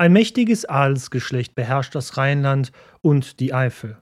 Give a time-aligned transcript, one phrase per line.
[0.00, 4.00] Ein mächtiges Adelsgeschlecht beherrscht das Rheinland und die Eifel.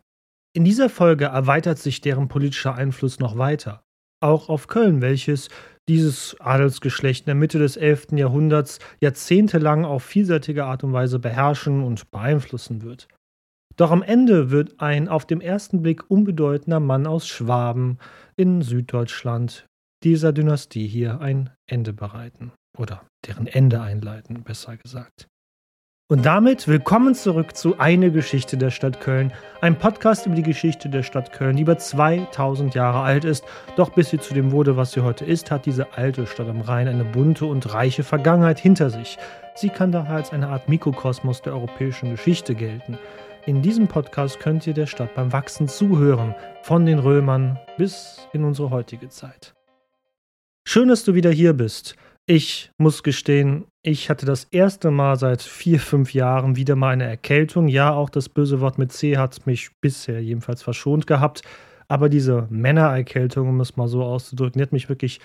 [0.55, 3.83] In dieser Folge erweitert sich deren politischer Einfluss noch weiter.
[4.23, 5.49] Auch auf Köln, welches
[5.89, 8.13] dieses Adelsgeschlecht in der Mitte des 11.
[8.13, 13.09] Jahrhunderts jahrzehntelang auf vielseitige Art und Weise beherrschen und beeinflussen wird.
[13.75, 17.99] Doch am Ende wird ein auf den ersten Blick unbedeutender Mann aus Schwaben
[18.37, 19.67] in Süddeutschland
[20.05, 22.53] dieser Dynastie hier ein Ende bereiten.
[22.77, 25.27] Oder deren Ende einleiten, besser gesagt.
[26.11, 30.89] Und damit willkommen zurück zu Eine Geschichte der Stadt Köln, ein Podcast über die Geschichte
[30.89, 33.45] der Stadt Köln, die über 2000 Jahre alt ist.
[33.77, 36.63] Doch bis sie zu dem wurde, was sie heute ist, hat diese alte Stadt am
[36.63, 39.19] Rhein eine bunte und reiche Vergangenheit hinter sich.
[39.55, 42.97] Sie kann daher als eine Art Mikrokosmos der europäischen Geschichte gelten.
[43.45, 48.45] In diesem Podcast könnt ihr der Stadt beim Wachsen zuhören, von den Römern bis in
[48.45, 49.53] unsere heutige Zeit.
[50.67, 51.97] Schön, dass du wieder hier bist.
[52.25, 57.05] Ich muss gestehen, ich hatte das erste Mal seit vier, fünf Jahren wieder mal eine
[57.05, 57.69] Erkältung.
[57.69, 61.43] Ja, auch das böse Wort mit C hat mich bisher jedenfalls verschont gehabt.
[61.89, 65.21] Aber diese Männererkältung, um es mal so auszudrücken, die hat mich wirklich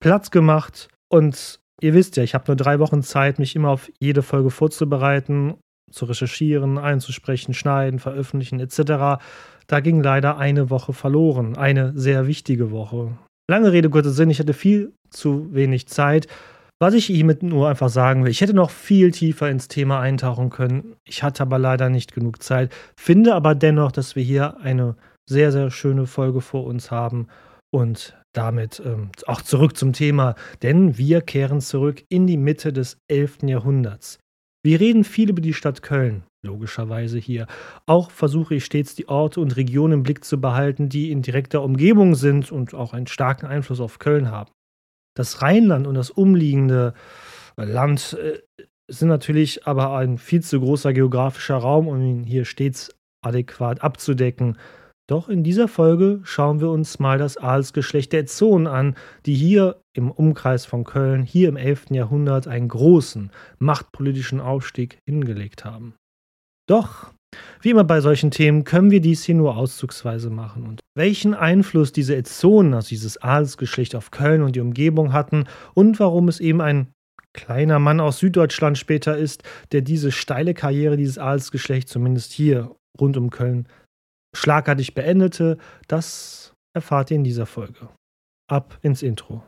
[0.00, 0.88] Platz gemacht.
[1.12, 4.50] Und ihr wisst ja, ich habe nur drei Wochen Zeit, mich immer auf jede Folge
[4.50, 5.54] vorzubereiten,
[5.90, 9.20] zu recherchieren, einzusprechen, schneiden, veröffentlichen etc.
[9.66, 11.56] Da ging leider eine Woche verloren.
[11.56, 13.18] Eine sehr wichtige Woche.
[13.50, 16.28] Lange Rede, kurzer Sinn, ich hatte viel zu wenig Zeit.
[16.80, 20.50] Was ich hiermit nur einfach sagen will, ich hätte noch viel tiefer ins Thema eintauchen
[20.50, 20.94] können.
[21.04, 22.72] Ich hatte aber leider nicht genug Zeit.
[22.96, 24.94] Finde aber dennoch, dass wir hier eine
[25.28, 27.26] sehr, sehr schöne Folge vor uns haben.
[27.70, 32.96] Und damit ähm, auch zurück zum Thema, denn wir kehren zurück in die Mitte des
[33.08, 33.38] 11.
[33.42, 34.20] Jahrhunderts.
[34.64, 37.46] Wir reden viel über die Stadt Köln, logischerweise hier.
[37.86, 41.62] Auch versuche ich stets die Orte und Regionen im Blick zu behalten, die in direkter
[41.62, 44.50] Umgebung sind und auch einen starken Einfluss auf Köln haben.
[45.18, 46.94] Das Rheinland und das umliegende
[47.56, 48.38] Land äh,
[48.86, 54.56] sind natürlich aber ein viel zu großer geografischer Raum, um ihn hier stets adäquat abzudecken.
[55.08, 58.94] Doch in dieser Folge schauen wir uns mal das Adelsgeschlecht der Etzonen an,
[59.26, 61.86] die hier im Umkreis von Köln, hier im 11.
[61.90, 65.94] Jahrhundert, einen großen machtpolitischen Aufstieg hingelegt haben.
[66.68, 67.12] Doch,
[67.60, 70.66] wie immer bei solchen Themen, können wir dies hier nur auszugsweise machen.
[70.66, 75.98] Und welchen Einfluss diese Etzonen, also dieses Adelsgeschlecht auf Köln und die Umgebung hatten und
[76.00, 76.88] warum es eben ein
[77.34, 83.16] kleiner Mann aus Süddeutschland später ist, der diese steile Karriere dieses Adelsgeschlechts zumindest hier rund
[83.16, 83.68] um Köln
[84.34, 87.88] schlagartig beendete, das erfahrt ihr in dieser Folge.
[88.50, 89.42] Ab ins Intro.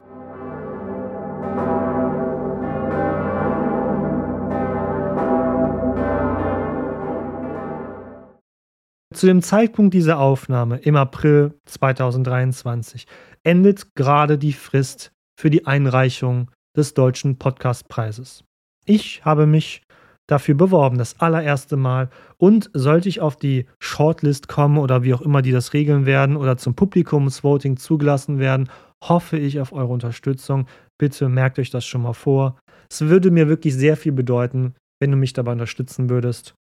[9.21, 13.07] Zu dem Zeitpunkt dieser Aufnahme im April 2023
[13.43, 18.45] endet gerade die Frist für die Einreichung des Deutschen Podcastpreises.
[18.87, 19.83] Ich habe mich
[20.27, 22.09] dafür beworben, das allererste Mal.
[22.39, 26.35] Und sollte ich auf die Shortlist kommen oder wie auch immer die das regeln werden
[26.35, 28.71] oder zum Publikumsvoting zugelassen werden,
[29.05, 30.67] hoffe ich auf eure Unterstützung.
[30.99, 32.59] Bitte merkt euch das schon mal vor.
[32.89, 36.55] Es würde mir wirklich sehr viel bedeuten, wenn du mich dabei unterstützen würdest.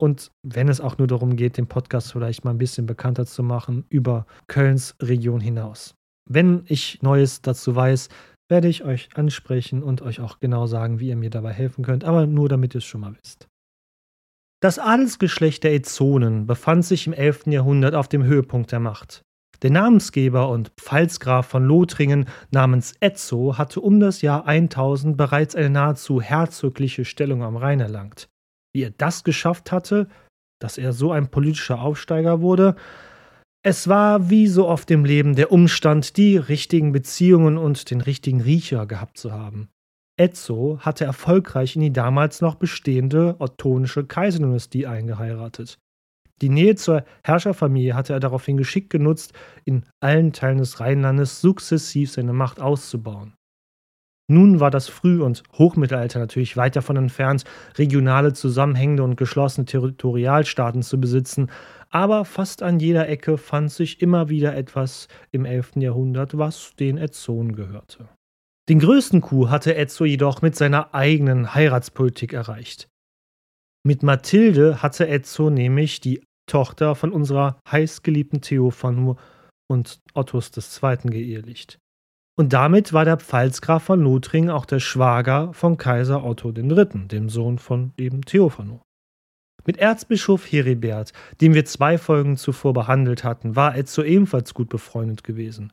[0.00, 3.42] Und wenn es auch nur darum geht, den Podcast vielleicht mal ein bisschen bekannter zu
[3.42, 5.94] machen über Kölns Region hinaus.
[6.28, 8.08] Wenn ich Neues dazu weiß,
[8.48, 12.04] werde ich euch ansprechen und euch auch genau sagen, wie ihr mir dabei helfen könnt,
[12.04, 13.48] aber nur damit ihr es schon mal wisst.
[14.60, 17.46] Das Adelsgeschlecht der Ezonen befand sich im 11.
[17.48, 19.22] Jahrhundert auf dem Höhepunkt der Macht.
[19.62, 25.70] Der Namensgeber und Pfalzgraf von Lothringen namens Etzo hatte um das Jahr 1000 bereits eine
[25.70, 28.28] nahezu herzogliche Stellung am Rhein erlangt.
[28.74, 30.08] Wie er das geschafft hatte,
[30.60, 32.76] dass er so ein politischer Aufsteiger wurde,
[33.66, 38.42] es war wie so oft im Leben der Umstand, die richtigen Beziehungen und den richtigen
[38.42, 39.70] Riecher gehabt zu haben.
[40.18, 45.78] Etzo hatte erfolgreich in die damals noch bestehende ottonische Kaiserdynastie eingeheiratet.
[46.42, 49.32] Die Nähe zur Herrscherfamilie hatte er daraufhin geschickt genutzt,
[49.64, 53.34] in allen Teilen des Rheinlandes sukzessiv seine Macht auszubauen.
[54.26, 57.44] Nun war das Früh- und Hochmittelalter natürlich weit davon entfernt,
[57.76, 61.50] regionale zusammenhängende und geschlossene Territorialstaaten zu besitzen,
[61.90, 65.76] aber fast an jeder Ecke fand sich immer wieder etwas im 11.
[65.76, 68.08] Jahrhundert, was den Ezzonen gehörte.
[68.68, 72.88] Den größten Coup hatte Ezzo jedoch mit seiner eigenen Heiratspolitik erreicht.
[73.86, 79.16] Mit Mathilde hatte Ezzo nämlich die Tochter von unserer heißgeliebten Theophanu
[79.70, 81.10] und Ottos II.
[81.10, 81.78] geehelicht.
[82.36, 87.28] Und damit war der Pfalzgraf von Lothringen auch der Schwager von Kaiser Otto III., dem
[87.28, 88.82] Sohn von eben Theophano.
[89.66, 95.24] Mit Erzbischof Heribert, den wir zwei Folgen zuvor behandelt hatten, war Etzo ebenfalls gut befreundet
[95.24, 95.72] gewesen.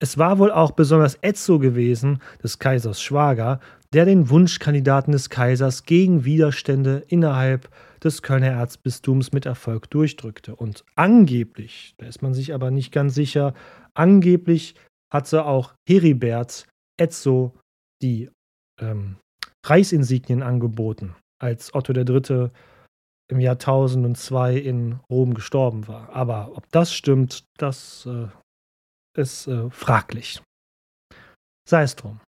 [0.00, 3.60] Es war wohl auch besonders Etzo gewesen, des Kaisers Schwager,
[3.92, 7.70] der den Wunschkandidaten des Kaisers gegen Widerstände innerhalb
[8.02, 10.54] des Kölner Erzbistums mit Erfolg durchdrückte.
[10.54, 13.54] Und angeblich, da ist man sich aber nicht ganz sicher,
[13.94, 14.74] angeblich
[15.14, 16.66] hatte auch Heribert
[17.00, 17.54] Etzo
[18.02, 18.30] die
[18.80, 19.16] ähm,
[19.64, 22.50] Reichsinsignien angeboten, als Otto III.
[23.30, 26.10] im Jahr 1002 in Rom gestorben war.
[26.10, 28.26] Aber ob das stimmt, das äh,
[29.16, 30.42] ist äh, fraglich.
[31.66, 32.20] Sei es drum.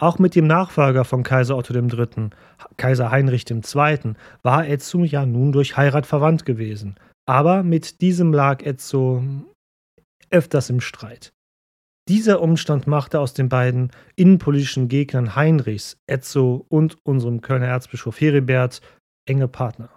[0.00, 2.30] Auch mit dem Nachfolger von Kaiser Otto III.,
[2.76, 6.98] Kaiser Heinrich II., war Etzo ja nun durch Heirat verwandt gewesen.
[7.28, 9.22] Aber mit diesem lag Etzo
[10.30, 11.31] öfters im Streit.
[12.08, 18.80] Dieser Umstand machte aus den beiden innenpolitischen Gegnern Heinrichs, Etzo und unserem Kölner Erzbischof Heribert
[19.24, 19.88] enge Partner.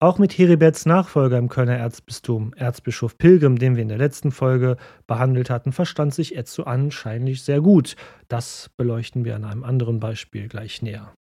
[0.00, 4.76] Auch mit Heriberts Nachfolger im Kölner Erzbistum, Erzbischof Pilgrim, den wir in der letzten Folge
[5.06, 7.96] behandelt hatten, verstand sich Etzo anscheinend sehr gut.
[8.28, 11.14] Das beleuchten wir an einem anderen Beispiel gleich näher.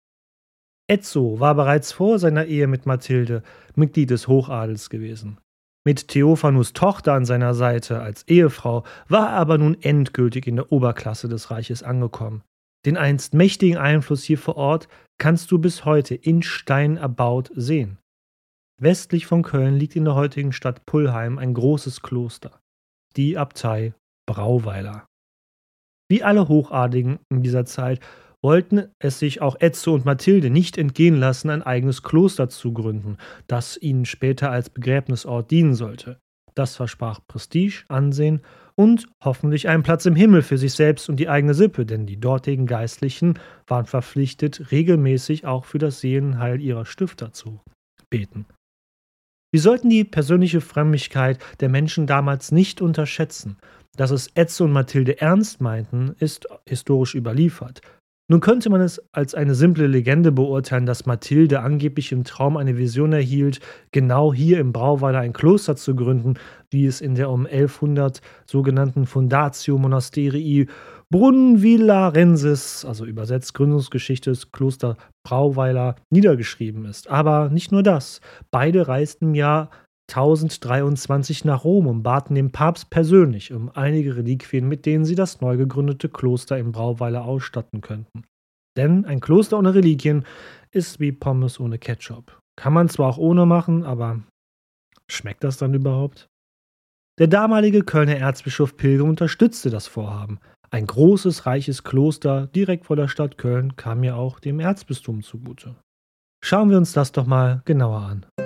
[0.87, 3.43] Etzo war bereits vor seiner Ehe mit Mathilde
[3.75, 5.39] Mitglied des Hochadels gewesen.
[5.87, 10.71] Mit Theophanus Tochter an seiner Seite als Ehefrau war er aber nun endgültig in der
[10.71, 12.41] Oberklasse des Reiches angekommen.
[12.87, 14.87] Den einst mächtigen Einfluss hier vor Ort
[15.19, 17.99] kannst du bis heute in Stein erbaut sehen.
[18.81, 22.59] Westlich von Köln liegt in der heutigen Stadt Pullheim ein großes Kloster,
[23.15, 23.93] die Abtei
[24.27, 25.05] Brauweiler.
[26.09, 27.99] Wie alle Hochadligen in dieser Zeit
[28.45, 33.17] wollten es sich auch Etzo und Mathilde nicht entgehen lassen, ein eigenes Kloster zu gründen,
[33.47, 36.19] das ihnen später als Begräbnisort dienen sollte.
[36.53, 38.41] Das versprach Prestige, Ansehen
[38.75, 42.19] und hoffentlich einen Platz im Himmel für sich selbst und die eigene Sippe, denn die
[42.19, 47.61] dortigen Geistlichen waren verpflichtet, regelmäßig auch für das Seelenheil ihrer Stifter zu
[48.11, 48.45] beten.
[49.51, 53.57] Wir sollten die persönliche Frömmigkeit der Menschen damals nicht unterschätzen.
[53.97, 57.81] Dass es Etze und Mathilde ernst meinten, ist historisch überliefert.
[58.27, 62.75] Nun könnte man es als eine simple Legende beurteilen, dass Mathilde angeblich im Traum eine
[62.75, 63.59] Vision erhielt,
[63.91, 66.33] genau hier im Brauweiler ein Kloster zu gründen,
[66.71, 70.67] wie es in der um 1100 sogenannten Fundatio Monasterii
[71.11, 77.07] Brunnenvillarensis, also übersetzt Gründungsgeschichte des Kloster Brauweiler, niedergeschrieben ist.
[77.07, 78.21] Aber nicht nur das.
[78.49, 79.69] Beide reisten Jahr
[80.09, 85.41] 1023 nach Rom und baten den Papst persönlich um einige Reliquien, mit denen sie das
[85.41, 88.23] neu gegründete Kloster im Brauweiler ausstatten könnten.
[88.77, 90.25] Denn ein Kloster ohne Reliquien
[90.71, 92.37] ist wie Pommes ohne Ketchup.
[92.57, 94.21] Kann man zwar auch ohne machen, aber
[95.09, 96.27] schmeckt das dann überhaupt?
[97.17, 100.39] Der damalige Kölner Erzbischof Pilger unterstützte das Vorhaben.
[100.69, 105.75] Ein großes, reiches Kloster direkt vor der Stadt Köln kam ja auch dem Erzbistum zugute.
[106.43, 108.44] Schauen wir uns das doch mal genauer an.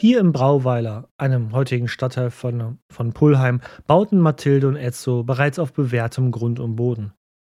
[0.00, 5.72] Hier im Brauweiler, einem heutigen Stadtteil von, von Pullheim, bauten Mathilde und Etzo bereits auf
[5.72, 7.14] bewährtem Grund und Boden.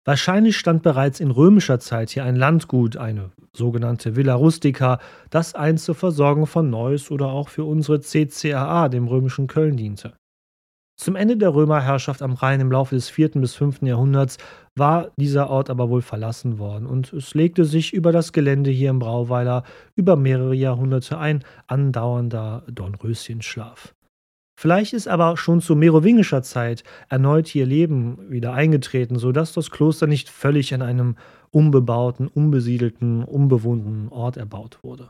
[0.06, 5.00] Wahrscheinlich stand bereits in römischer Zeit hier ein Landgut, eine sogenannte Villa Rustica,
[5.30, 10.14] das einst zur Versorgung von Neuss oder auch für unsere CCAA, dem römischen Köln, diente.
[10.96, 13.32] Zum Ende der Römerherrschaft am Rhein im Laufe des 4.
[13.32, 13.82] bis 5.
[13.82, 14.38] Jahrhunderts
[14.80, 18.90] war dieser Ort aber wohl verlassen worden und es legte sich über das Gelände hier
[18.90, 19.64] im Brauweiler
[19.96, 23.94] über mehrere Jahrhunderte ein andauernder Dornröschenschlaf.
[24.60, 30.06] Vielleicht ist aber schon zu merowingischer Zeit erneut hier Leben wieder eingetreten, sodass das Kloster
[30.06, 31.16] nicht völlig an einem
[31.52, 35.08] unbebauten, unbesiedelten, unbewohnten Ort erbaut wurde.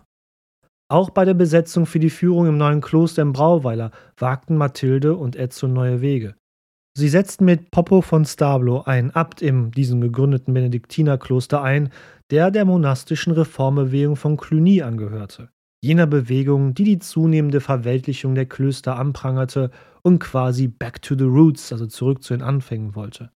[0.88, 5.36] Auch bei der Besetzung für die Führung im neuen Kloster im Brauweiler wagten Mathilde und
[5.36, 6.36] Ezzo neue Wege.
[7.00, 11.90] Sie setzten mit Poppo von Stablo einen Abt in diesem gegründeten Benediktinerkloster ein,
[12.30, 15.50] der der monastischen Reformbewegung von Cluny angehörte
[15.82, 21.72] jener Bewegung, die die zunehmende Verweltlichung der Klöster anprangerte und quasi back to the roots,
[21.72, 23.32] also zurück zu den Anfängen wollte.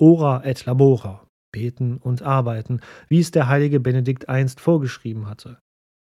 [0.00, 5.58] Ora et labora, beten und arbeiten, wie es der heilige Benedikt einst vorgeschrieben hatte.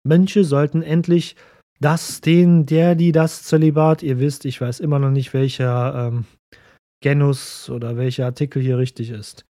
[0.04, 1.36] Mönche sollten endlich
[1.80, 6.24] das, den, der, die, das Zölibat, ihr wisst, ich weiß immer noch nicht, welcher ähm,
[7.02, 9.44] Genus oder welcher Artikel hier richtig ist.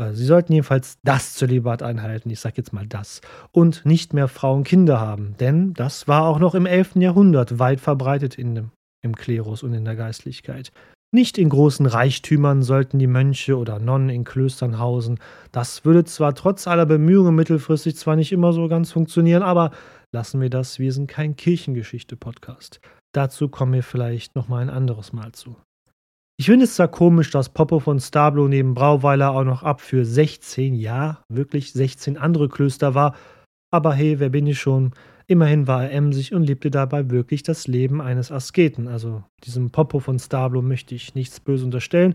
[0.00, 3.20] Äh, sie sollten jedenfalls das Zölibat einhalten, ich sage jetzt mal das,
[3.52, 6.96] und nicht mehr Frauen Kinder haben, denn das war auch noch im 11.
[6.96, 8.70] Jahrhundert weit verbreitet in dem,
[9.02, 10.72] im Klerus und in der Geistlichkeit.
[11.10, 15.18] Nicht in großen Reichtümern sollten die Mönche oder Nonnen in Klöstern hausen.
[15.52, 19.70] Das würde zwar trotz aller Bemühungen mittelfristig zwar nicht immer so ganz funktionieren, aber
[20.12, 22.80] lassen wir das, wir sind kein Kirchengeschichte-Podcast.
[23.14, 25.56] Dazu kommen wir vielleicht nochmal ein anderes Mal zu.
[26.40, 30.04] Ich finde es zwar komisch, dass Popo von Stablo neben Brauweiler auch noch ab für
[30.04, 33.16] 16, ja, wirklich 16 andere Klöster war,
[33.72, 34.92] aber hey, wer bin ich schon?
[35.26, 38.86] Immerhin war er emsig und lebte dabei wirklich das Leben eines Asketen.
[38.88, 42.14] Also diesem Popo von Stablo möchte ich nichts böse unterstellen.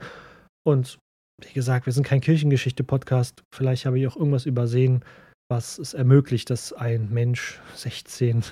[0.66, 0.98] Und
[1.46, 3.44] wie gesagt, wir sind kein Kirchengeschichte-Podcast.
[3.54, 5.04] Vielleicht habe ich auch irgendwas übersehen,
[5.52, 8.44] was es ermöglicht, dass ein Mensch 16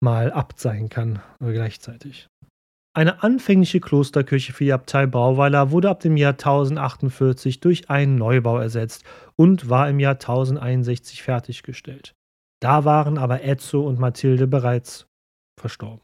[0.00, 2.26] Mal Abt sein kann gleichzeitig.
[2.96, 8.58] Eine anfängliche Klosterkirche für die Abtei Brauweiler wurde ab dem Jahr 1048 durch einen Neubau
[8.58, 9.02] ersetzt
[9.34, 12.14] und war im Jahr 1061 fertiggestellt.
[12.62, 15.08] Da waren aber Ezzo und Mathilde bereits
[15.60, 16.02] verstorben.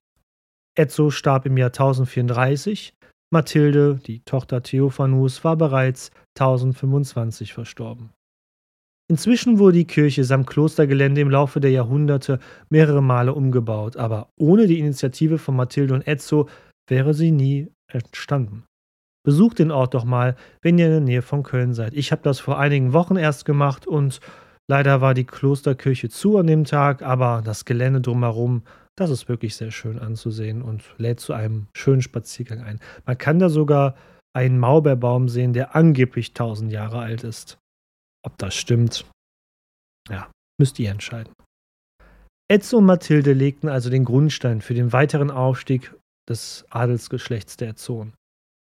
[0.77, 2.93] Ezzo starb im Jahr 1034,
[3.33, 8.11] Mathilde, die Tochter Theophanus, war bereits 1025 verstorben.
[9.09, 14.67] Inzwischen wurde die Kirche samt Klostergelände im Laufe der Jahrhunderte mehrere Male umgebaut, aber ohne
[14.67, 16.49] die Initiative von Mathilde und Ezzo
[16.89, 18.65] wäre sie nie entstanden.
[19.25, 21.95] Besucht den Ort doch mal, wenn ihr in der Nähe von Köln seid.
[21.95, 24.21] Ich habe das vor einigen Wochen erst gemacht und
[24.71, 28.63] Leider war die Klosterkirche zu an dem Tag, aber das Gelände drumherum,
[28.97, 32.79] das ist wirklich sehr schön anzusehen und lädt zu einem schönen Spaziergang ein.
[33.05, 33.97] Man kann da sogar
[34.33, 37.59] einen Maulbeerbaum sehen, der angeblich 1000 Jahre alt ist.
[38.25, 39.05] Ob das stimmt,
[40.09, 41.33] ja, müsst ihr entscheiden.
[42.49, 45.93] Etze und Mathilde legten also den Grundstein für den weiteren Aufstieg
[46.31, 48.15] des Adelsgeschlechts der Erzogen.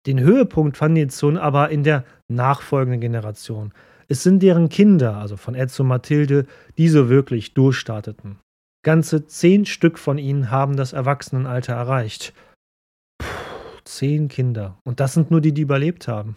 [0.07, 3.73] Den Höhepunkt fanden die Erzogen aber in der nachfolgenden Generation.
[4.07, 8.39] Es sind deren Kinder, also von Ed und Mathilde, die so wirklich durchstarteten.
[8.85, 12.35] Ganze zehn Stück von ihnen haben das Erwachsenenalter erreicht.
[13.19, 13.27] Puh,
[13.85, 14.79] zehn Kinder.
[14.85, 16.37] Und das sind nur die, die überlebt haben.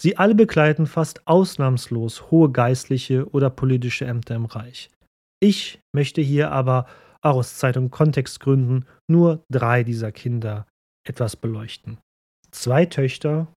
[0.00, 4.90] Sie alle begleiten fast ausnahmslos hohe geistliche oder politische Ämter im Reich.
[5.40, 6.86] Ich möchte hier aber
[7.22, 10.66] aus Zeit- und Kontextgründen nur drei dieser Kinder
[11.06, 11.98] etwas beleuchten.
[12.50, 13.52] Zwei Töchter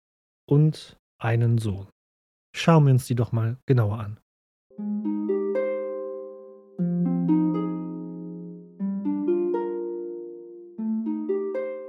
[0.49, 1.87] und einen Sohn.
[2.55, 4.17] Schauen wir uns die doch mal genauer an.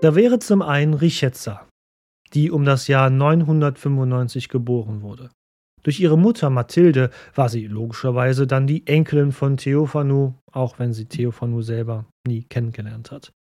[0.02, 1.68] Da wäre zum einen Richetza,
[2.32, 5.30] die um das Jahr 995 geboren wurde.
[5.82, 11.06] Durch ihre Mutter Mathilde war sie logischerweise dann die Enkelin von Theophanu, auch wenn sie
[11.06, 13.32] Theophanu selber nie kennengelernt hat.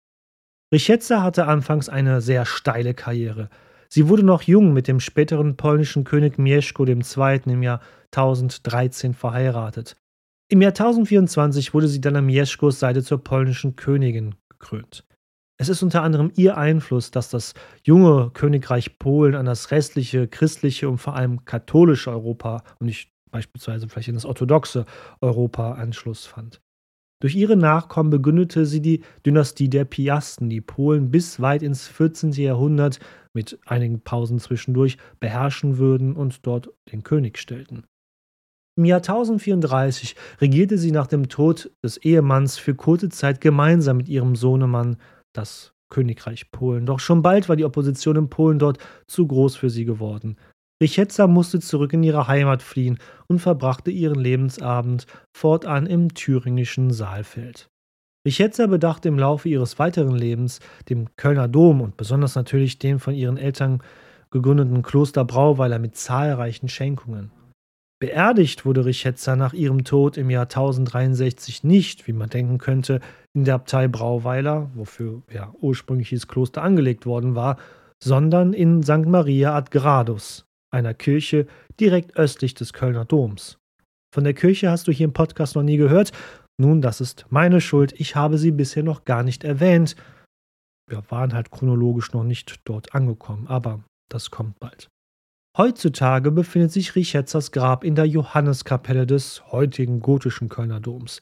[0.73, 3.51] Richetza hatte anfangs eine sehr steile Karriere.
[3.89, 7.41] Sie wurde noch jung mit dem späteren polnischen König Mieszko II.
[7.47, 7.81] im Jahr
[8.13, 9.97] 1013 verheiratet.
[10.49, 15.05] Im Jahr 1024 wurde sie dann an Mieszkos Seite zur polnischen Königin gekrönt.
[15.61, 17.53] Es ist unter anderem ihr Einfluss, dass das
[17.83, 23.87] junge Königreich Polen an das restliche, christliche und vor allem katholische Europa und nicht beispielsweise
[23.87, 24.87] vielleicht in das orthodoxe
[25.21, 26.63] Europa Anschluss fand.
[27.21, 32.33] Durch ihre Nachkommen begründete sie die Dynastie der Piasten, die Polen bis weit ins 14.
[32.33, 32.99] Jahrhundert
[33.35, 37.85] mit einigen Pausen zwischendurch beherrschen würden und dort den König stellten.
[38.79, 44.09] Im Jahr 1034 regierte sie nach dem Tod des Ehemanns für kurze Zeit gemeinsam mit
[44.09, 44.97] ihrem Sohnemann
[45.33, 46.87] das Königreich Polen.
[46.87, 50.37] Doch schon bald war die Opposition in Polen dort zu groß für sie geworden.
[50.83, 55.07] Richetza musste zurück in ihre Heimat fliehen und verbrachte ihren Lebensabend
[55.37, 57.69] fortan im thüringischen Saalfeld.
[58.27, 63.15] Richetza bedachte im Laufe ihres weiteren Lebens dem Kölner Dom und besonders natürlich den von
[63.15, 63.83] ihren Eltern
[64.31, 67.31] gegründeten Kloster Brauweiler mit zahlreichen Schenkungen.
[68.01, 73.01] Beerdigt wurde Richetza nach ihrem Tod im Jahr 1063 nicht, wie man denken könnte,
[73.35, 77.59] in der Abtei Brauweiler, wofür ja ursprünglich dieses Kloster angelegt worden war,
[78.03, 79.05] sondern in St.
[79.07, 81.47] Maria ad Gradus, einer Kirche
[81.79, 83.59] direkt östlich des Kölner Doms.
[84.15, 86.13] Von der Kirche hast du hier im Podcast noch nie gehört.
[86.59, 87.93] Nun, das ist meine Schuld.
[88.01, 89.95] Ich habe sie bisher noch gar nicht erwähnt.
[90.89, 94.90] Wir waren halt chronologisch noch nicht dort angekommen, aber das kommt bald.
[95.57, 101.19] Heutzutage befindet sich Richetzers Grab in der Johanneskapelle des heutigen gotischen Kölner Doms.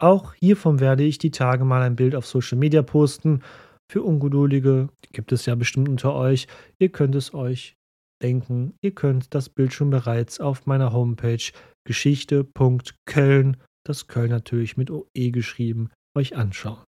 [0.00, 3.42] Auch hiervon werde ich die Tage mal ein Bild auf Social Media posten.
[3.90, 6.48] Für Ungeduldige gibt es ja bestimmt unter euch.
[6.78, 7.76] Ihr könnt es euch
[8.22, 11.52] denken, ihr könnt das Bild schon bereits auf meiner Homepage
[11.86, 16.82] geschichte.köln, das Köln natürlich mit OE geschrieben, euch anschauen.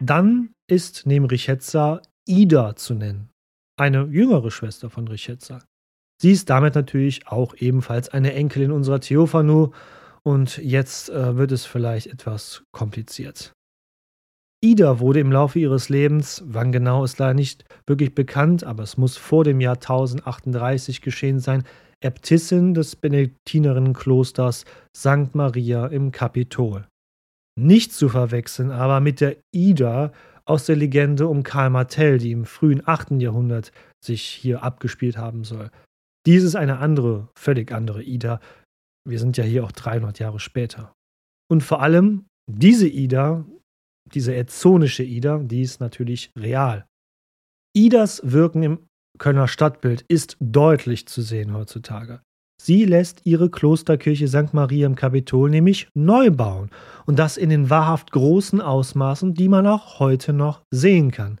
[0.00, 3.30] Dann ist neben Richetza Ida zu nennen,
[3.78, 5.60] eine jüngere Schwester von Richetza.
[6.20, 9.70] Sie ist damit natürlich auch ebenfalls eine Enkelin unserer Theophanu
[10.24, 13.52] und jetzt äh, wird es vielleicht etwas kompliziert.
[14.60, 18.96] Ida wurde im Laufe ihres Lebens, wann genau ist leider nicht wirklich bekannt, aber es
[18.96, 21.62] muss vor dem Jahr 1038 geschehen sein,
[22.00, 24.64] Äbtissin des Benediktinerinnenklosters
[24.96, 25.34] St.
[25.34, 26.86] Maria im Kapitol.
[27.58, 30.12] Nicht zu verwechseln aber mit der Ida
[30.48, 33.20] aus der Legende um Karl Martell, die im frühen 8.
[33.20, 33.70] Jahrhundert
[34.02, 35.70] sich hier abgespielt haben soll.
[36.26, 38.40] Dies ist eine andere, völlig andere Ida,
[39.06, 40.92] wir sind ja hier auch 300 Jahre später.
[41.50, 43.46] Und vor allem diese Ida,
[44.12, 46.86] diese ezonische Ida, die ist natürlich real.
[47.74, 48.86] Idas Wirken im
[49.18, 52.22] Kölner Stadtbild ist deutlich zu sehen heutzutage.
[52.60, 54.52] Sie lässt ihre Klosterkirche St.
[54.52, 56.70] Maria im Kapitol nämlich neu bauen
[57.06, 61.38] und das in den wahrhaft großen Ausmaßen, die man auch heute noch sehen kann.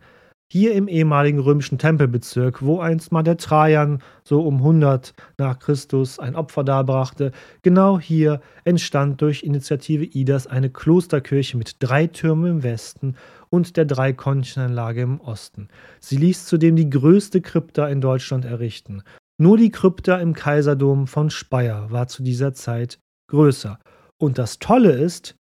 [0.50, 6.18] Hier im ehemaligen römischen Tempelbezirk, wo einst mal der Trajan so um 100 nach Christus
[6.18, 12.62] ein Opfer darbrachte, genau hier entstand durch Initiative Idas eine Klosterkirche mit drei Türmen im
[12.62, 13.16] Westen
[13.50, 15.68] und der Dreikonchenanlage im Osten.
[16.00, 19.02] Sie ließ zudem die größte Krypta in Deutschland errichten.
[19.40, 22.98] Nur die Krypta im Kaiserdom von Speyer war zu dieser Zeit
[23.30, 23.78] größer.
[24.20, 25.36] Und das Tolle ist,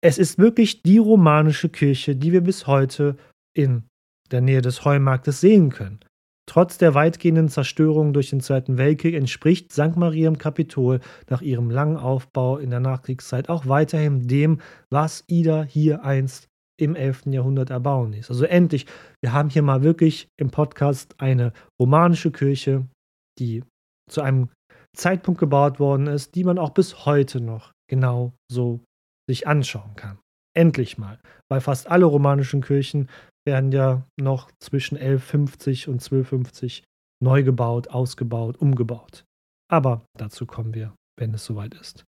[0.00, 3.16] es ist wirklich die romanische Kirche, die wir bis heute
[3.56, 3.82] in
[4.30, 5.98] der Nähe des Heumarktes sehen können.
[6.46, 9.96] Trotz der weitgehenden Zerstörung durch den Zweiten Weltkrieg entspricht St.
[9.96, 14.60] Maria im Kapitol nach ihrem langen Aufbau in der Nachkriegszeit auch weiterhin dem,
[14.90, 16.48] was Ida hier einst
[16.80, 17.26] im 11.
[17.26, 18.30] Jahrhundert erbauen ließ.
[18.30, 18.86] Also endlich,
[19.20, 22.86] wir haben hier mal wirklich im Podcast eine romanische Kirche,
[23.38, 23.64] die
[24.10, 24.50] zu einem
[24.96, 28.80] Zeitpunkt gebaut worden ist, die man auch bis heute noch genau so
[29.28, 30.18] sich anschauen kann.
[30.56, 33.08] Endlich mal, weil fast alle romanischen Kirchen
[33.46, 36.84] werden ja noch zwischen 1150 und 1250
[37.22, 39.24] neu gebaut, ausgebaut, umgebaut.
[39.70, 42.04] Aber dazu kommen wir, wenn es soweit ist.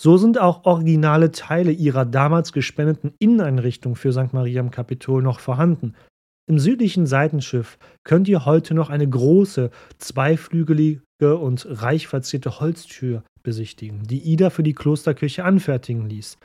[0.00, 4.32] So sind auch originale Teile ihrer damals gespendeten Inneneinrichtung für St.
[4.32, 5.94] Maria im Kapitol noch vorhanden.
[6.50, 14.02] Im südlichen Seitenschiff könnt ihr heute noch eine große, zweiflügelige und reich verzierte Holztür besichtigen,
[14.02, 16.38] die Ida für die Klosterkirche anfertigen ließ.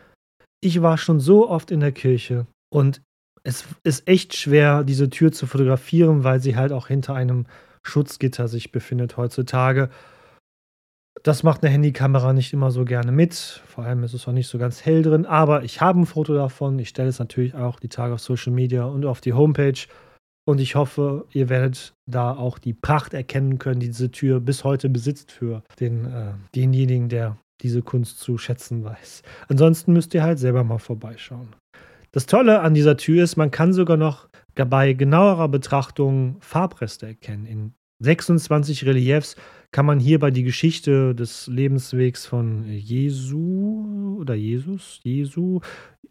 [0.61, 3.01] Ich war schon so oft in der Kirche und
[3.43, 7.47] es ist echt schwer, diese Tür zu fotografieren, weil sie halt auch hinter einem
[7.81, 9.89] Schutzgitter sich befindet heutzutage.
[11.23, 13.33] Das macht eine Handykamera nicht immer so gerne mit.
[13.65, 15.25] Vor allem ist es auch nicht so ganz hell drin.
[15.25, 16.77] Aber ich habe ein Foto davon.
[16.77, 19.87] Ich stelle es natürlich auch die Tage auf Social Media und auf die Homepage.
[20.47, 24.63] Und ich hoffe, ihr werdet da auch die Pracht erkennen können, die diese Tür bis
[24.63, 29.23] heute besitzt für den, äh, denjenigen, der diese Kunst zu schätzen weiß.
[29.47, 31.55] Ansonsten müsst ihr halt selber mal vorbeischauen.
[32.11, 37.45] Das Tolle an dieser Tür ist, man kann sogar noch bei genauerer Betrachtung Farbreste erkennen.
[37.45, 39.35] In 26 Reliefs
[39.71, 45.59] kann man hierbei die Geschichte des Lebenswegs von Jesu oder Jesus, Jesu,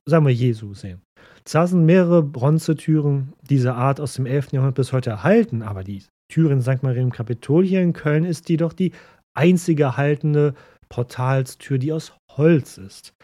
[0.06, 1.02] sagen wir Jesu sehen.
[1.44, 4.52] Zwar sind mehrere Bronzetüren dieser Art aus dem 11.
[4.52, 6.82] Jahrhundert bis heute erhalten, aber die Tür in St.
[6.82, 8.92] Maria im Kapitol hier in Köln ist jedoch die
[9.36, 10.54] einzige erhaltene
[10.88, 13.14] Portalstür, die aus Holz ist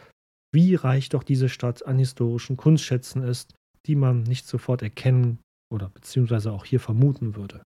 [0.53, 3.55] wie reich doch diese Stadt an historischen Kunstschätzen ist,
[3.87, 5.39] die man nicht sofort erkennen
[5.73, 7.63] oder beziehungsweise auch hier vermuten würde.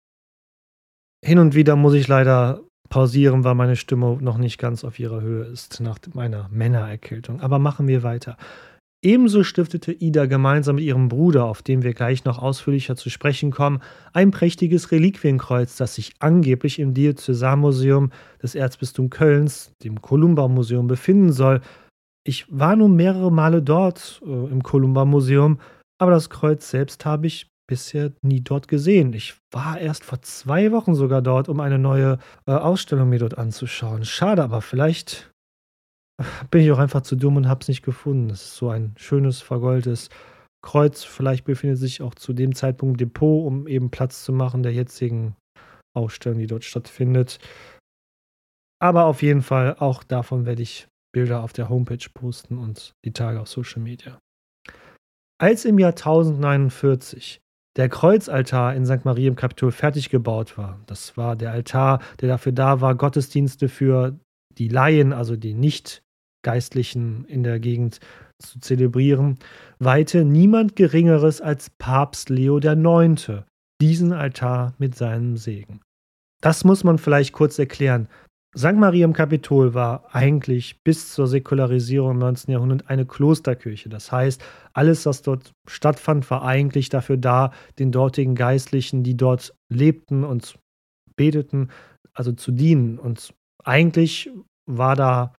[1.23, 5.21] Hin und wieder muss ich leider pausieren, weil meine Stimme noch nicht ganz auf ihrer
[5.21, 7.41] Höhe ist nach meiner Männererkältung.
[7.41, 8.37] Aber machen wir weiter.
[9.03, 13.49] Ebenso stiftete Ida gemeinsam mit ihrem Bruder, auf den wir gleich noch ausführlicher zu sprechen
[13.49, 13.81] kommen,
[14.13, 18.11] ein prächtiges Reliquienkreuz, das sich angeblich im Diözesanmuseum
[18.43, 21.61] des Erzbistums Kölns, dem Columba-Museum, befinden soll
[22.23, 25.59] ich war nun mehrere Male dort äh, im Columba Museum,
[25.99, 29.13] aber das Kreuz selbst habe ich bisher nie dort gesehen.
[29.13, 33.37] Ich war erst vor zwei Wochen sogar dort, um eine neue äh, Ausstellung mir dort
[33.37, 34.03] anzuschauen.
[34.03, 35.31] Schade, aber vielleicht
[36.51, 38.29] bin ich auch einfach zu dumm und habe es nicht gefunden.
[38.29, 40.09] Es ist so ein schönes, vergoldetes
[40.61, 41.05] Kreuz.
[41.05, 45.37] Vielleicht befindet sich auch zu dem Zeitpunkt Depot, um eben Platz zu machen der jetzigen
[45.95, 47.39] Ausstellung, die dort stattfindet.
[48.81, 53.13] Aber auf jeden Fall, auch davon werde ich Bilder auf der Homepage posten und die
[53.13, 54.19] Tage auf Social Media.
[55.39, 57.39] Als im Jahr 1049
[57.77, 59.05] der Kreuzaltar in St.
[59.05, 63.69] Maria im Kapitol fertig gebaut war, das war der Altar, der dafür da war, Gottesdienste
[63.69, 64.19] für
[64.57, 67.99] die Laien, also die Nicht-Geistlichen in der Gegend
[68.39, 69.37] zu zelebrieren,
[69.79, 73.43] weihte niemand Geringeres als Papst Leo IX.
[73.81, 75.81] diesen Altar mit seinem Segen.
[76.41, 78.07] Das muss man vielleicht kurz erklären.
[78.57, 78.73] St.
[78.73, 82.51] Maria im Kapitol war eigentlich bis zur Säkularisierung im 19.
[82.51, 83.87] Jahrhundert eine Klosterkirche.
[83.87, 89.55] Das heißt, alles, was dort stattfand, war eigentlich dafür da, den dortigen Geistlichen, die dort
[89.69, 90.59] lebten und
[91.15, 91.69] beteten,
[92.13, 92.99] also zu dienen.
[92.99, 93.33] Und
[93.63, 94.29] eigentlich
[94.65, 95.33] war da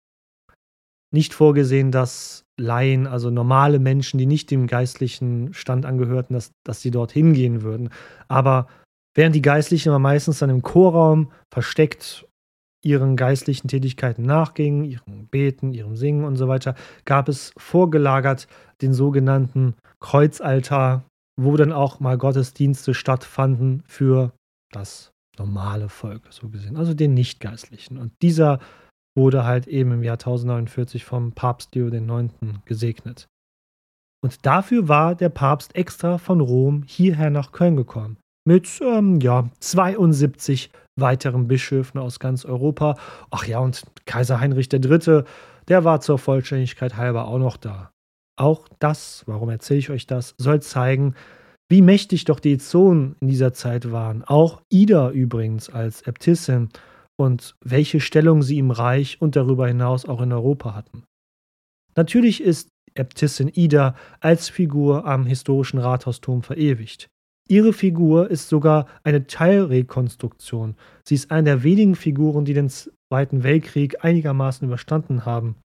[1.13, 6.81] nicht vorgesehen, dass Laien, also normale Menschen, die nicht dem geistlichen Stand angehörten, dass, dass
[6.81, 7.91] sie dort hingehen würden.
[8.29, 8.69] Aber
[9.15, 12.27] während die Geistlichen aber meistens dann im Chorraum versteckt
[12.85, 18.49] ihren geistlichen Tätigkeiten nachgingen, ihrem Beten, ihrem Singen und so weiter, gab es vorgelagert
[18.81, 21.05] den sogenannten Kreuzaltar,
[21.41, 24.33] wo dann auch mal Gottesdienste stattfanden für
[24.73, 27.99] das normale Volk, so gesehen, also den Nichtgeistlichen.
[27.99, 28.59] Und dieser
[29.17, 32.33] wurde halt eben im Jahr 1049 vom Papst Leo IX.
[32.65, 33.29] gesegnet.
[34.25, 38.19] Und dafür war der Papst extra von Rom hierher nach Köln gekommen.
[38.45, 42.97] Mit, ähm, ja, 72 weiteren Bischöfen aus ganz Europa.
[43.31, 45.23] Ach ja, und Kaiser Heinrich III.,
[45.69, 47.93] der war zur Vollständigkeit halber auch noch da.
[48.37, 51.15] Auch das, warum erzähle ich euch das, soll zeigen,
[51.71, 54.25] wie mächtig doch die Zonen in dieser Zeit waren.
[54.25, 56.69] Auch Ida übrigens als Äbtissin
[57.17, 61.05] und welche Stellung sie im Reich und darüber hinaus auch in Europa hatten.
[61.95, 67.09] Natürlich ist Äbtissin Ida als Figur am historischen Rathausturm verewigt.
[67.49, 70.77] Ihre Figur ist sogar eine Teilrekonstruktion.
[71.05, 75.57] Sie ist eine der wenigen Figuren, die den Zweiten Weltkrieg einigermaßen überstanden haben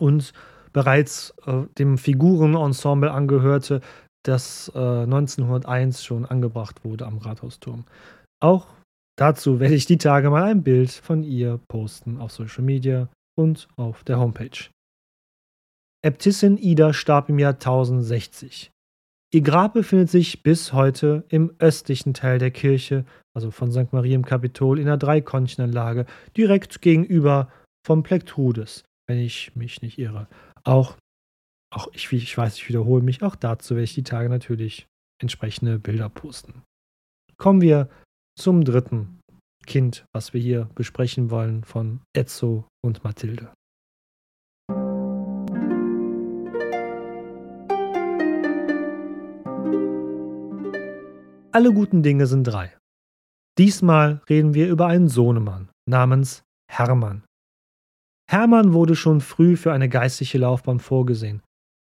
[0.00, 0.32] und
[0.72, 3.80] bereits äh, dem Figurenensemble angehörte,
[4.24, 7.84] das äh, 1901 schon angebracht wurde am Rathausturm.
[8.42, 8.66] Auch
[9.16, 13.68] dazu werde ich die Tage mal ein Bild von ihr posten auf Social Media und
[13.76, 14.68] auf der Homepage.
[16.04, 18.70] Äbtissin Ida starb im Jahr 1060.
[19.36, 23.92] Ihr Grab befindet sich bis heute im östlichen Teil der Kirche, also von St.
[23.92, 26.06] Marie im Kapitol, in der Dreikoncheanlage,
[26.38, 27.52] direkt gegenüber
[27.86, 30.26] vom Plektrudes, wenn ich mich nicht irre.
[30.64, 30.96] Auch,
[31.70, 34.86] auch ich, ich weiß, ich wiederhole mich, auch dazu werde ich die Tage natürlich
[35.20, 36.62] entsprechende Bilder posten.
[37.36, 37.90] Kommen wir
[38.38, 39.20] zum dritten
[39.66, 43.52] Kind, was wir hier besprechen wollen, von Ezzo und Mathilde.
[51.56, 52.76] Alle guten Dinge sind drei.
[53.56, 57.24] Diesmal reden wir über einen Sohnemann namens Hermann.
[58.30, 61.40] Hermann wurde schon früh für eine geistliche Laufbahn vorgesehen.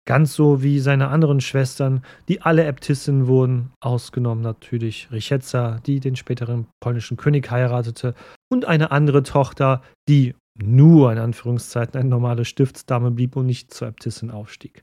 [0.06, 6.16] Ganz so wie seine anderen Schwestern, die alle Äbtissinnen wurden, ausgenommen natürlich Richetza, die den
[6.16, 8.14] späteren polnischen König heiratete,
[8.50, 13.88] und eine andere Tochter, die nur in Anführungszeiten eine normale Stiftsdame blieb und nicht zur
[13.88, 14.82] Äbtissin aufstieg.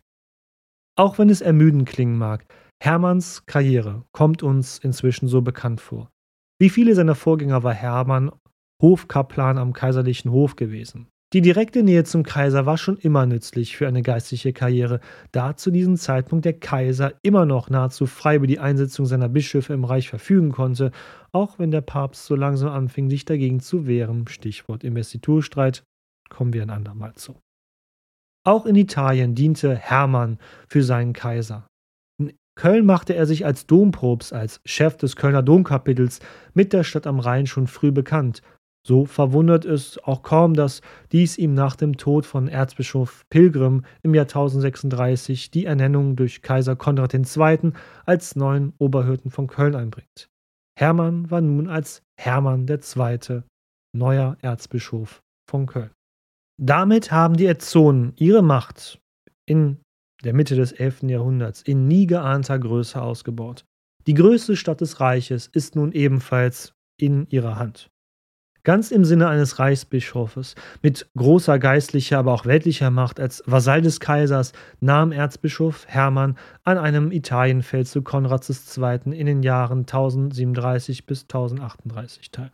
[0.97, 2.43] Auch wenn es ermüdend klingen mag,
[2.81, 6.09] Hermanns Karriere kommt uns inzwischen so bekannt vor.
[6.59, 8.31] Wie viele seiner Vorgänger war Hermann
[8.81, 11.07] Hofkaplan am kaiserlichen Hof gewesen.
[11.31, 14.99] Die direkte Nähe zum Kaiser war schon immer nützlich für eine geistliche Karriere,
[15.31, 19.73] da zu diesem Zeitpunkt der Kaiser immer noch nahezu frei über die Einsetzung seiner Bischöfe
[19.73, 20.91] im Reich verfügen konnte,
[21.31, 24.27] auch wenn der Papst so langsam anfing, sich dagegen zu wehren.
[24.27, 25.83] Stichwort Investiturstreit,
[26.29, 27.35] kommen wir ein andermal zu.
[28.43, 31.68] Auch in Italien diente Hermann für seinen Kaiser.
[32.59, 36.19] Köln machte er sich als Domprobst, als Chef des Kölner Domkapitels
[36.53, 38.41] mit der Stadt am Rhein schon früh bekannt
[38.89, 44.15] so verwundert es auch kaum, dass dies ihm nach dem Tod von Erzbischof Pilgrim im
[44.15, 47.71] Jahr 1036 die Ernennung durch Kaiser Konrad II.
[48.05, 50.29] als neuen Oberhirten von Köln einbringt.
[50.77, 53.43] Hermann war nun als Hermann II.
[53.95, 55.91] neuer Erzbischof von Köln.
[56.59, 58.99] Damit haben die Ezzonen ihre Macht
[59.45, 59.77] in
[60.23, 61.03] der Mitte des 11.
[61.03, 63.65] Jahrhunderts in nie geahnter Größe ausgebaut.
[64.07, 67.89] Die größte Stadt des Reiches ist nun ebenfalls in ihrer Hand.
[68.63, 74.01] Ganz im Sinne eines Reichsbischofes, mit großer geistlicher, aber auch weltlicher Macht als Vasall des
[74.01, 74.51] Kaisers,
[74.81, 79.17] nahm Erzbischof Hermann an einem Italienfeldzug Konrads II.
[79.17, 82.51] in den Jahren 1037 bis 1038 teil.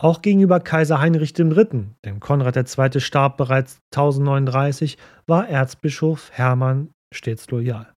[0.00, 3.00] Auch gegenüber Kaiser Heinrich III., denn Konrad II.
[3.00, 7.92] starb bereits 1039, war Erzbischof Hermann stets loyal.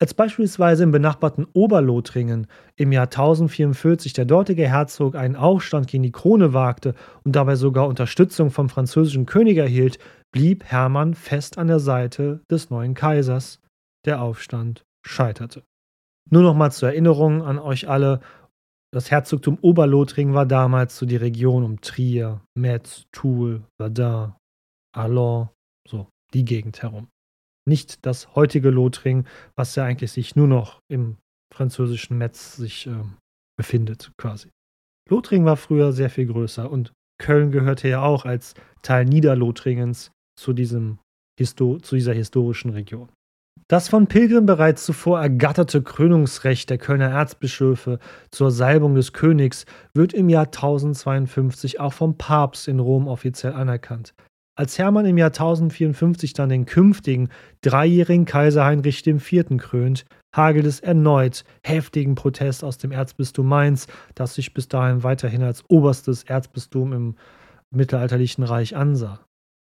[0.00, 6.10] Als beispielsweise im benachbarten Oberlothringen im Jahr 1044 der dortige Herzog einen Aufstand gegen die
[6.10, 9.98] Krone wagte und dabei sogar Unterstützung vom französischen König erhielt,
[10.32, 13.60] blieb Hermann fest an der Seite des neuen Kaisers.
[14.06, 15.64] Der Aufstand scheiterte.
[16.30, 18.20] Nur noch mal zur Erinnerung an euch alle,
[18.92, 24.34] das Herzogtum Oberlothringen war damals so die Region um Trier, Metz, Toul, Verdun,
[24.96, 25.48] Allons,
[25.88, 27.08] so die Gegend herum
[27.70, 29.26] nicht das heutige Lothringen,
[29.56, 31.16] was ja eigentlich sich nur noch im
[31.54, 33.04] französischen Metz sich äh,
[33.56, 34.50] befindet, quasi.
[35.08, 40.52] Lothringen war früher sehr viel größer und Köln gehörte ja auch als Teil Niederlothringens zu,
[40.52, 40.98] diesem
[41.38, 43.10] Histo zu dieser historischen Region.
[43.70, 48.00] Das von Pilgrim bereits zuvor ergatterte Krönungsrecht der Kölner Erzbischöfe
[48.32, 54.12] zur Salbung des Königs wird im Jahr 1052 auch vom Papst in Rom offiziell anerkannt.
[54.56, 57.28] Als Hermann im Jahr 1054 dann den künftigen
[57.60, 59.56] dreijährigen Kaiser Heinrich IV.
[59.58, 60.04] krönt,
[60.34, 65.62] hagelt es erneut heftigen Protest aus dem Erzbistum Mainz, das sich bis dahin weiterhin als
[65.68, 67.14] oberstes Erzbistum im
[67.70, 69.20] mittelalterlichen Reich ansah.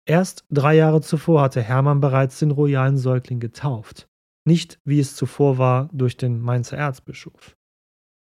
[0.08, 4.08] Erst drei Jahre zuvor hatte Hermann bereits den royalen Säugling getauft,
[4.46, 7.56] nicht wie es zuvor war durch den Mainzer Erzbischof.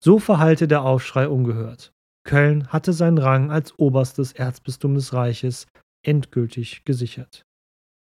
[0.02, 1.92] So verhallte der Aufschrei ungehört.
[2.24, 5.66] Köln hatte seinen Rang als oberstes Erzbistum des Reiches
[6.06, 7.44] endgültig gesichert.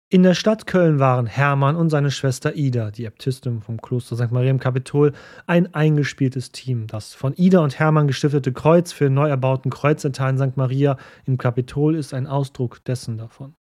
[0.09, 4.31] In der Stadt Köln waren Hermann und seine Schwester Ida, die Äbtistin vom Kloster St.
[4.31, 5.11] Maria im Kapitol,
[5.47, 6.87] ein eingespieltes Team.
[6.87, 10.55] Das von Ida und Hermann gestiftete Kreuz für den neu erbauten Kreuzaltar in St.
[10.55, 13.53] Maria im Kapitol ist ein Ausdruck dessen davon.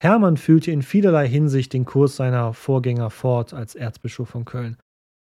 [0.00, 4.76] Hermann fühlte in vielerlei Hinsicht den Kurs seiner Vorgänger fort als Erzbischof von Köln.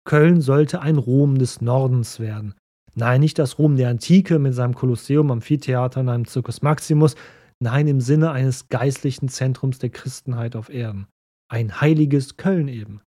[0.04, 2.56] Köln sollte ein Rom des Nordens werden.
[2.96, 7.14] Nein, nicht das Rom der Antike mit seinem Kolosseum, Amphitheater und einem Circus Maximus,
[7.62, 11.06] Nein, im Sinne eines geistlichen Zentrums der Christenheit auf Erden.
[11.50, 13.02] Ein heiliges Köln eben.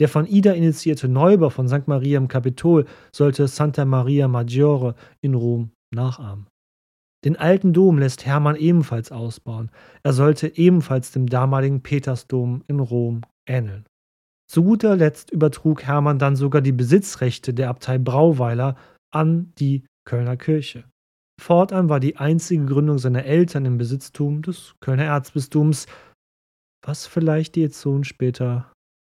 [0.00, 1.86] Der von Ida initiierte Neubau von St.
[1.86, 6.48] Maria im Kapitol sollte Santa Maria Maggiore in Rom nachahmen.
[7.24, 9.70] Den alten Dom lässt Hermann ebenfalls ausbauen.
[10.02, 13.86] Er sollte ebenfalls dem damaligen Petersdom in Rom ähneln.
[14.50, 18.76] Zu guter Letzt übertrug Hermann dann sogar die Besitzrechte der Abtei Brauweiler
[19.10, 20.84] an die Kölner Kirche.
[21.40, 25.86] Fortan war die einzige Gründung seiner Eltern im Besitztum des Kölner Erzbistums,
[26.84, 28.72] was vielleicht die Sohn später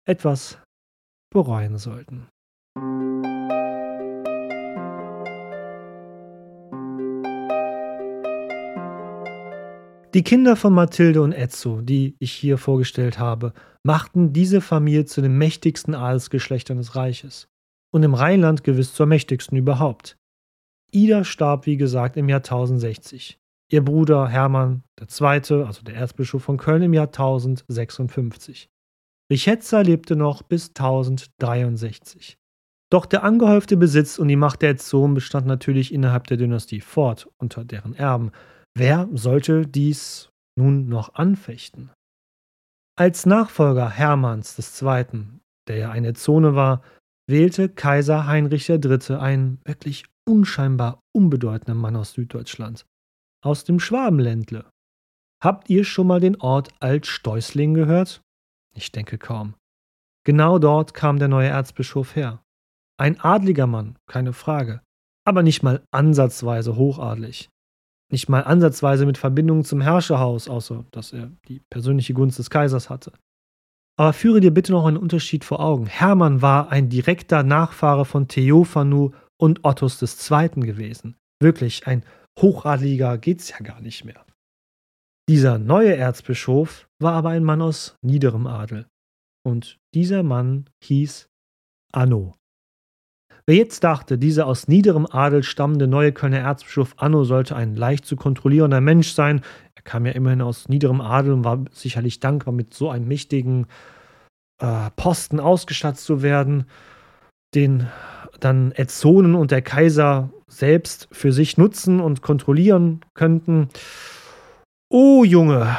[0.08, 0.60] etwas
[1.32, 2.28] bereuen sollten.
[10.16, 13.54] Die Kinder von Mathilde und Ezzo, die ich hier vorgestellt habe,
[13.84, 17.48] machten diese Familie zu den mächtigsten Adelsgeschlechtern des Reiches
[17.94, 20.19] und im Rheinland gewiss zur mächtigsten überhaupt.
[20.92, 23.38] Ida starb, wie gesagt, im Jahr 1060.
[23.72, 28.70] Ihr Bruder Hermann II., also der Erzbischof von Köln, im Jahr 1056.
[29.32, 32.38] Richetza lebte noch bis 1063.
[32.92, 37.30] Doch der angehäufte Besitz und die Macht der Erzogen bestand natürlich innerhalb der Dynastie fort,
[37.38, 38.32] unter deren Erben.
[38.76, 41.92] Wer sollte dies nun noch anfechten?
[42.98, 46.82] Als Nachfolger Hermanns II., der ja eine Zone war,
[47.28, 49.16] wählte Kaiser Heinrich III.
[49.20, 52.86] einen wirklich unscheinbar unbedeutender Mann aus Süddeutschland.
[53.44, 54.70] Aus dem Schwabenländle.
[55.44, 58.22] Habt ihr schon mal den Ort Altsteusling gehört?
[58.76, 59.56] Ich denke kaum.
[60.26, 62.44] Genau dort kam der neue Erzbischof her.
[63.00, 64.82] Ein adliger Mann, keine Frage,
[65.26, 67.50] aber nicht mal ansatzweise hochadlig.
[68.12, 72.90] Nicht mal ansatzweise mit Verbindungen zum Herrscherhaus, außer dass er die persönliche Gunst des Kaisers
[72.90, 73.14] hatte.
[73.98, 75.86] Aber führe dir bitte noch einen Unterschied vor Augen.
[75.86, 80.50] Hermann war ein direkter Nachfahre von Theophanu und Ottos II.
[80.62, 81.16] gewesen.
[81.42, 82.04] Wirklich, ein
[82.40, 84.26] Hochadliger geht's ja gar nicht mehr.
[85.30, 88.88] Dieser neue Erzbischof war aber ein Mann aus niederem Adel.
[89.46, 91.30] Und dieser Mann hieß
[91.94, 92.36] Anno.
[93.46, 98.06] Wer jetzt dachte, dieser aus niederem Adel stammende neue Kölner Erzbischof Anno sollte ein leicht
[98.06, 99.42] zu kontrollierender Mensch sein,
[99.76, 103.66] er kam ja immerhin aus niederem Adel und war sicherlich dankbar, mit so einem mächtigen
[104.62, 106.66] äh, Posten ausgestattet zu werden,
[107.56, 107.88] den
[108.40, 113.70] dann Ezzonen und der Kaiser selbst für sich nutzen und kontrollieren könnten.
[114.90, 115.78] Oh Junge,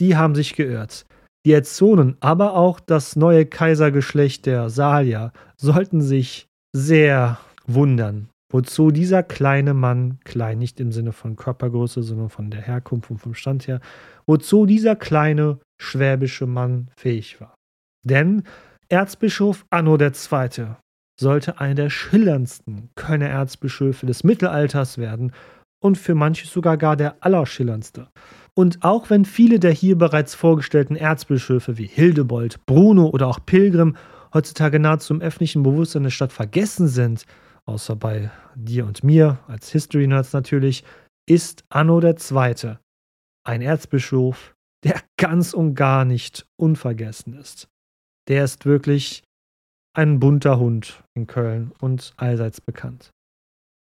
[0.00, 1.06] die haben sich geirrt.
[1.46, 9.22] Die Ezzonen, aber auch das neue Kaisergeschlecht der Salier sollten sich sehr wundern, wozu dieser
[9.22, 13.68] kleine Mann, klein nicht im Sinne von Körpergröße, sondern von der Herkunft und vom Stand
[13.68, 13.80] her,
[14.26, 17.54] wozu dieser kleine schwäbische Mann fähig war.
[18.04, 18.42] Denn
[18.88, 20.76] Erzbischof Anno II
[21.20, 25.32] sollte einer der schillerndsten Kölner Erzbischöfe des Mittelalters werden
[25.82, 28.08] und für manche sogar gar der allerschillerndste.
[28.54, 33.96] Und auch wenn viele der hier bereits vorgestellten Erzbischöfe wie Hildebold, Bruno oder auch Pilgrim
[34.34, 37.26] heutzutage nahezu im öffentlichen Bewusstsein der Stadt vergessen sind,
[37.66, 40.84] außer bei dir und mir als History Nerds natürlich,
[41.28, 42.76] ist Anno II.
[43.44, 44.54] ein Erzbischof,
[44.84, 47.68] der ganz und gar nicht unvergessen ist.
[48.28, 49.22] Der ist wirklich
[49.94, 53.10] ein bunter Hund in Köln und allseits bekannt.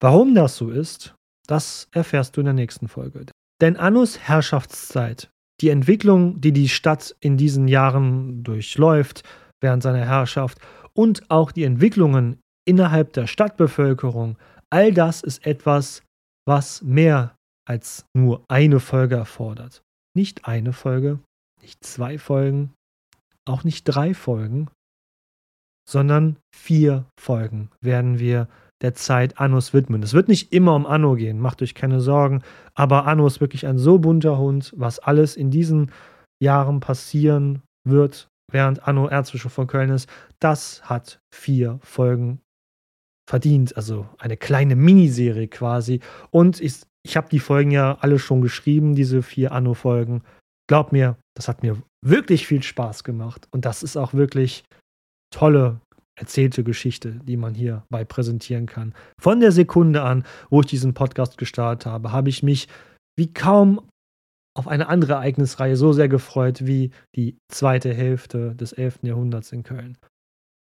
[0.01, 1.15] Warum das so ist,
[1.47, 3.25] das erfährst du in der nächsten Folge.
[3.61, 9.23] Denn Annus Herrschaftszeit, die Entwicklung, die die Stadt in diesen Jahren durchläuft
[9.61, 10.59] während seiner Herrschaft
[10.93, 14.37] und auch die Entwicklungen innerhalb der Stadtbevölkerung,
[14.71, 16.01] all das ist etwas,
[16.47, 17.35] was mehr
[17.67, 19.83] als nur eine Folge erfordert.
[20.15, 21.19] Nicht eine Folge,
[21.61, 22.73] nicht zwei Folgen,
[23.45, 24.69] auch nicht drei Folgen,
[25.91, 28.47] sondern vier Folgen werden wir
[28.81, 30.01] der Zeit Annus widmen.
[30.01, 32.41] Es wird nicht immer um Anno gehen, macht euch keine Sorgen,
[32.73, 35.91] aber Anno ist wirklich ein so bunter Hund, was alles in diesen
[36.41, 42.39] Jahren passieren wird, während Anno Erzbischof von Köln ist, das hat vier Folgen
[43.29, 45.99] verdient, also eine kleine Miniserie quasi.
[46.31, 50.23] Und ich, ich habe die Folgen ja alle schon geschrieben, diese vier Anno-Folgen.
[50.67, 54.63] Glaub mir, das hat mir wirklich viel Spaß gemacht und das ist auch wirklich
[55.31, 55.81] tolle
[56.15, 58.93] erzählte Geschichte, die man hierbei präsentieren kann.
[59.19, 62.67] Von der Sekunde an, wo ich diesen Podcast gestartet habe, habe ich mich
[63.17, 63.89] wie kaum
[64.53, 68.99] auf eine andere Ereignisreihe so sehr gefreut wie die zweite Hälfte des 11.
[69.03, 69.97] Jahrhunderts in Köln.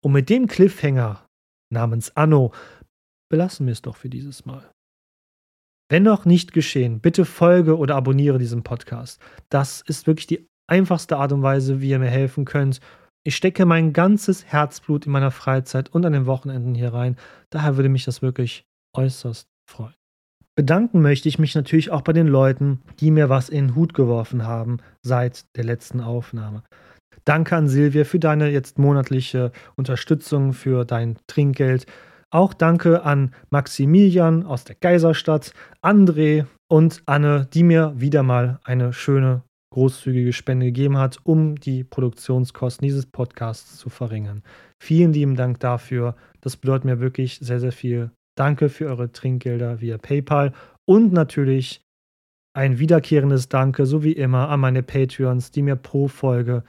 [0.03, 1.25] Und mit dem Cliffhanger
[1.71, 2.53] namens Anno
[3.29, 4.69] belassen wir es doch für dieses Mal.
[5.89, 9.21] Wenn noch nicht geschehen, bitte folge oder abonniere diesen Podcast.
[9.49, 12.79] Das ist wirklich die einfachste Art und Weise, wie ihr mir helfen könnt.
[13.25, 17.15] Ich stecke mein ganzes Herzblut in meiner Freizeit und an den Wochenenden hier rein.
[17.51, 19.95] Daher würde mich das wirklich äußerst freuen.
[20.55, 23.93] Bedanken möchte ich mich natürlich auch bei den Leuten, die mir was in den Hut
[23.93, 26.63] geworfen haben seit der letzten Aufnahme.
[27.23, 31.85] Danke an Silvia für deine jetzt monatliche Unterstützung, für dein Trinkgeld.
[32.29, 38.91] Auch danke an Maximilian aus der Geiserstadt, André und Anne, die mir wieder mal eine
[38.91, 44.43] schöne, großzügige Spende gegeben hat, um die Produktionskosten dieses Podcasts zu verringern.
[44.79, 46.15] Vielen lieben Dank dafür.
[46.41, 48.11] Das bedeutet mir wirklich sehr, sehr viel.
[48.37, 50.53] Danke für eure Trinkgelder via PayPal
[50.85, 51.81] und natürlich
[52.55, 56.63] ein wiederkehrendes Danke, so wie immer, an meine Patreons, die mir pro Folge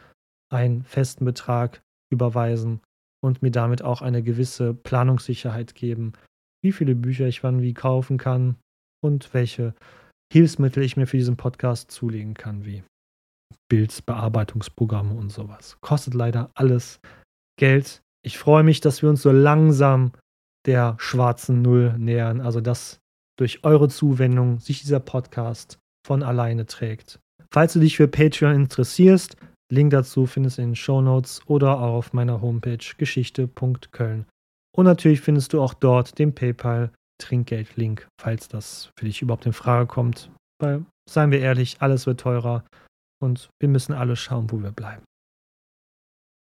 [0.50, 2.80] einen festen Betrag überweisen
[3.22, 6.14] und mir damit auch eine gewisse Planungssicherheit geben,
[6.62, 8.56] wie viele Bücher ich wann wie kaufen kann
[9.02, 9.74] und welche
[10.32, 12.82] Hilfsmittel ich mir für diesen Podcast zulegen kann, wie
[13.68, 15.78] Bildbearbeitungsprogramme und sowas.
[15.80, 17.00] Kostet leider alles
[17.58, 18.02] Geld.
[18.24, 20.12] Ich freue mich, dass wir uns so langsam
[20.66, 22.98] der schwarzen Null nähern, also dass
[23.38, 27.18] durch eure Zuwendung sich dieser Podcast von alleine trägt.
[27.52, 29.36] Falls du dich für Patreon interessierst,
[29.72, 34.26] Link dazu findest du in den Show Notes oder auch auf meiner Homepage geschichte.köln.
[34.76, 39.52] Und natürlich findest du auch dort den PayPal Trinkgeld-Link, falls das für dich überhaupt in
[39.52, 40.30] Frage kommt.
[40.60, 42.64] Weil, seien wir ehrlich, alles wird teurer
[43.24, 45.04] und wir müssen alle schauen, wo wir bleiben.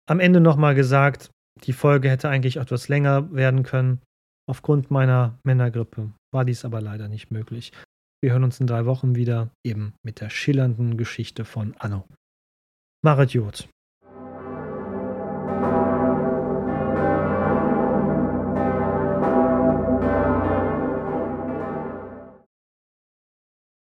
[0.09, 1.31] Am Ende nochmal gesagt,
[1.65, 4.03] die Folge hätte eigentlich etwas länger werden können.
[4.49, 7.73] Aufgrund meiner Männergrippe war dies aber leider nicht möglich.
[8.23, 12.07] Wir hören uns in drei Wochen wieder, eben mit der schillernden Geschichte von Anno.
[13.03, 13.69] Machet gut.